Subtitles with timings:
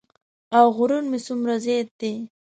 [0.57, 2.13] او غرور مې څومره زیات دی.